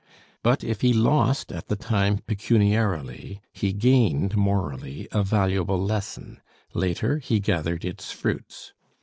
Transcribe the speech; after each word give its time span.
But 0.41 0.63
if 0.63 0.81
he 0.81 0.93
lost 0.93 1.51
at 1.51 1.67
the 1.67 1.75
time 1.75 2.17
pecuniarily, 2.25 3.39
he 3.53 3.71
gained 3.71 4.35
morally 4.35 5.07
a 5.11 5.21
valuable 5.21 5.77
lesson; 5.79 6.41
later, 6.73 7.19
he 7.19 7.39
gathered 7.39 7.85
its 7.85 8.11
fruits. 8.11 8.73